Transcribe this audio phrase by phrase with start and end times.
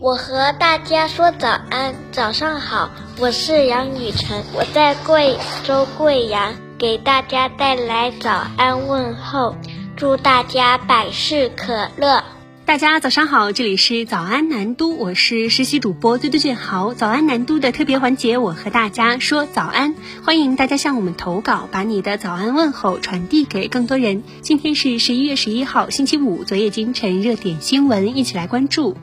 [0.00, 9.54] 我和大家说早安，早上好，我是杨雨晨，我在贵州贵阳给大家带来早安问候，
[9.98, 12.24] 祝大家百事可乐。
[12.64, 16.94] 大家早上好，这里是早安南都，我是实习主播嘟嘟俊豪。
[16.94, 19.94] 早安南都的特别环节，我和大家说早安，
[20.24, 24.22] 欢迎大家向我们投稿，把你的早安问候传递给更多人。
[24.40, 28.96] 今天是十一月十一号，星期五，昨夜今晨热点新闻，一起来关注。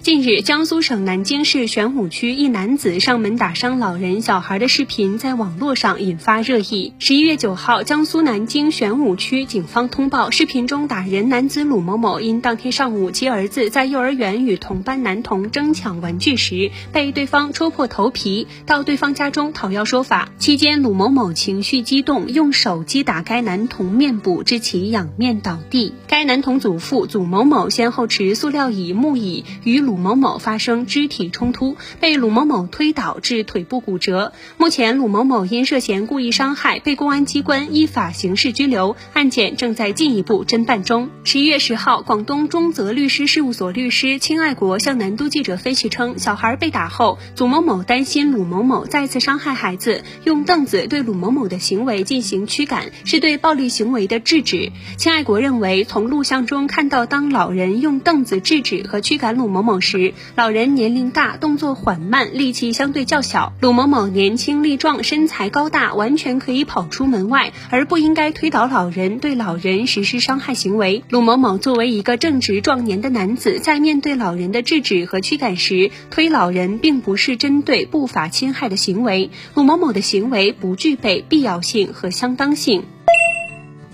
[0.00, 6.92] 近日，江苏省南京市玄武区一男子上门打伤老人、小孩的视频在网络上引发热议。
[7.00, 20.30] 十一月九号，江苏南京玄武区警方通报，视频中打人男子鲁某某因当天上午其儿子在幼儿园与同班男童争抢玩具时被对方戳破头皮，到对方家中讨要说法。
[20.38, 25.92] 期间，鲁某某情绪激动，用手击打该男童面部，致其仰面倒地。
[26.06, 29.98] 该男童祖父祖某某先后持塑料椅、木椅与鲁。
[30.08, 34.32] 某某发生肢体冲突，被鲁某某推倒致腿部骨折。
[34.56, 41.10] 目前，鲁某某因涉嫌故意伤害被公安机关依法刑事拘留，案件正在进一步侦办中。
[41.24, 54.70] 十一月十号，广东中泽律师事务所律师青爱国向南都记者分析称，小孩被打后，祖某某担心鲁某某再次伤害孩子，用凳子对鲁某某的行为进行驱赶，是对暴力行为的制止。
[54.96, 59.77] 青爱国认为，从录像中看到，当老人用凳子制止和驱赶鲁某某。
[59.80, 63.52] 时，老人年龄大，动作缓慢，力气相对较小。
[63.60, 71.04] 鲁某某年轻力壮，身材高大，完全可以跑出门外，而不应该推倒老人，对老人实施伤害行为。
[71.08, 79.30] 鲁某某作为一个正值壮年的男子，在面对老人的制止和驱赶时，推老人并不是针对不法侵害的行为。
[79.54, 82.84] 鲁某某的行为不具备必要性和相当性。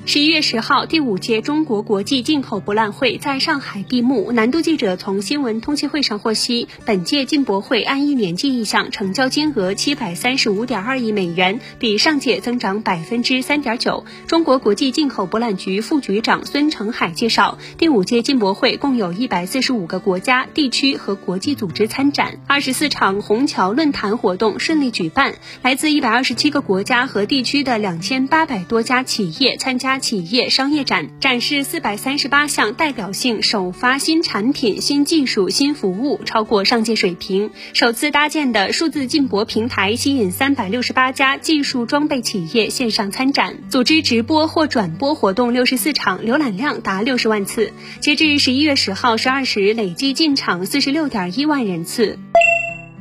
[0.06, 4.32] 十一月十号，第五届中国国际进口博览会在上海闭幕。
[4.32, 14.04] 南都记者从新闻通气会上获悉，本届进博会按一年计意向，成交金额七百三十五点二亿美元，比上届增长百分之三点九。
[14.26, 29.93] 中国国际进口博览局副局长孙成海介绍，第五届进博会共有一百四十五个国家、地区和国际组织参展，二十四场虹桥论坛活动顺利举办，来自一百二十七个国家和地区的两千八百多家企业参加。
[29.98, 37.50] 企业商业展展示四百三十八项代表性首发新产品、新技术、新服务，超过上届水平。
[37.72, 47.72] 首次搭建的数字进博平台吸引三百六十八家技术装备企业线上参展，组织直播或转播活动六十四场，浏览量达六十万次。
[48.00, 52.18] 截至十一月十号十二时，累计进场四十六点一万人次。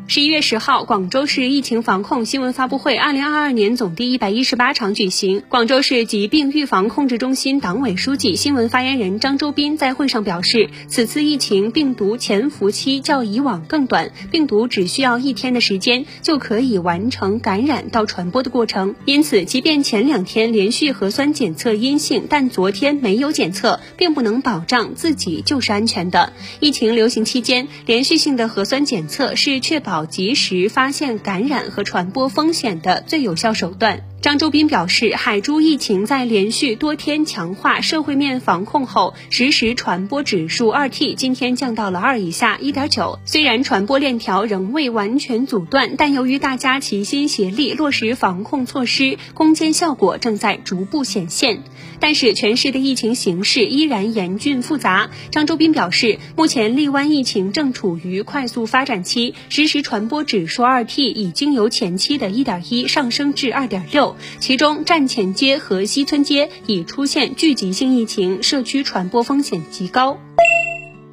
[0.05, 5.41] 十一月十号，广州市疫情防控新闻发布会二零二二年总第一百一十八场举行。
[5.47, 18.95] 广州市疾病预防控制中心党委书记、新闻发言人张周斌在会上表示，此次疫情病毒潜伏期较以往更短，病毒只需要一天的时间就可以完成感染到传播的过程。
[19.05, 26.33] 因此，即便前两天连续核酸检测阴性，但昨天没有检测，并不能保障自己就是安全的。
[26.59, 29.92] 疫情流行期间，连续性的核酸检测是确保。
[29.93, 34.12] 好及时发现感染和传播风险的最有效手段。
[34.23, 43.19] 张周斌表示，海珠疫情在连续多天强化社会面防控后，实时传播指数二 T 今天降到了二以下，一点九。
[43.25, 51.61] 虽然传播链条仍未完全阻断，但由于大家齐心协力落实防控措施，攻坚效果正在逐步显现。
[51.99, 55.09] 但是，全市的疫情形势依然严峻复杂。
[55.31, 64.12] 张周斌表示，目前荔湾疫情正处于快速发展期，实时传播指数二 T 已经由前期的一点一上升至二点六。
[64.39, 70.19] 其中，站前街和西村街已出现聚集性疫情，社区传播风险极高。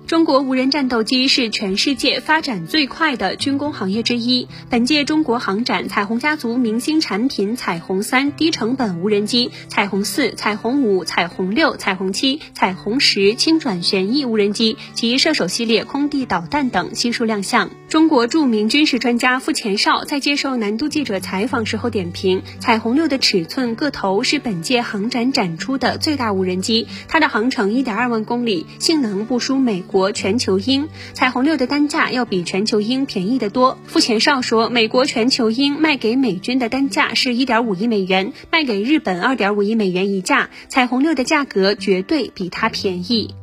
[0.06, 4.48] 中国无人战斗机是全世界发展最快的军工行业之一。
[4.68, 17.70] 本届中国航展，彩虹家族明星产品彩虹三低成本无人机、彩虹四、彩虹五、彩虹六、彩虹七、彩虹十轻转旋翼无人机及射手系列空地导弹等悉数亮相。
[17.90, 30.12] 中国著名军事专家傅前哨在接受南都记者采访时候点评：彩虹六的尺寸、个头是本届航展展出的最大无人机，它的航程一点二万公里，性能不输美国。
[30.12, 33.76] 全球鹰彩虹六的单价要比全球鹰便宜得多。
[33.88, 43.34] 傅前哨说，美国全球鹰卖给美军的单价是一点五亿美元，卖给日本二点五亿美元一架，彩虹六的价格绝对比它便宜。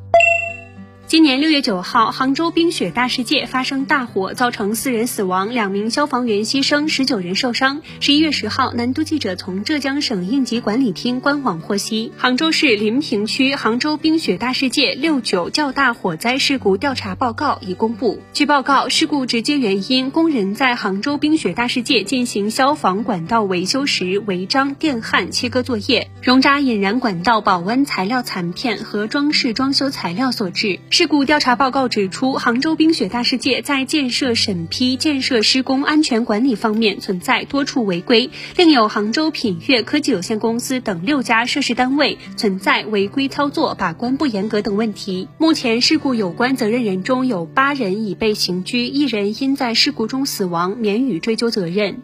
[1.08, 7.82] 今年六月九号，杭州冰雪大世界发生大火，造成四人死亡，两名消防员牺牲，十九人受伤。
[8.02, 18.20] 十一月十号，南都记者从浙江省应急管理厅官网获悉，杭州市临平区杭州冰雪大世界六九较大火灾事故调查报告已公布。
[18.34, 30.78] 据报告，事故直接原因，工人在杭州冰雪大世界进行消防管道维修时违章电焊切割作业，熔渣引燃管道保温材料残片和装饰装修材料所致。
[30.98, 45.28] 事故调查报告指出，杭州冰雪大世界在建设审批、建设施工安全管理方面存在多处违规，另有杭州品悦科技有限公司等六家涉事单位存在违规操作、把关不严格等问题。
[45.38, 52.02] 目前，事故有关责任人中有八人已被刑拘，一人因在事故中死亡，免予追究责任。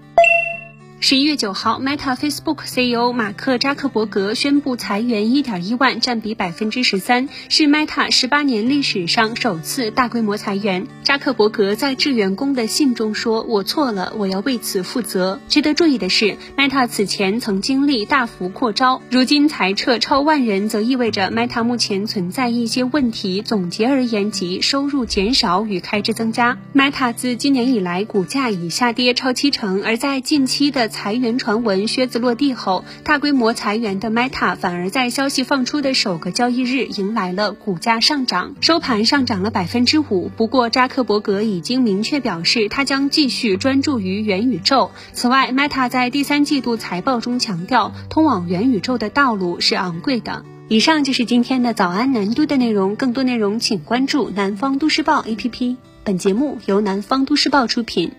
[1.06, 10.88] 十一月九号，Meta Facebook CEO 马克扎克伯格宣布裁员一点一万，占比百分之十三，是 Meta 十八年历史上首次大规模裁员。
[11.04, 23.42] 扎克伯格在致员工的信中说：“我错了，我要为此负责。”值得注意的是，Meta 此前曾经历大幅扩招，如今裁撤超万人，则意味着 Meta 目前存在一些问题。
[23.42, 26.58] 总结而言，即收入减少与开支增加。
[26.74, 40.30] Meta 自今年以来股价已下跌超七成，而在近期的裁员传闻靴子落地后，大规模裁员的 Meta 反而在消息放出的首个交易日迎来了股价上涨，收盘上涨了百分之五。
[40.38, 44.92] 不过扎克伯格已经明确表示，他将继续专注于元宇宙。
[45.14, 50.46] 此外，Meta 在第三季度财报中强调，通往元宇宙的道路是昂贵的。
[50.70, 55.76] 以上就是今天的早安南都的内容，更多内容请关注南方都市报 APP。
[56.04, 58.12] 本节目由南方都市报出品。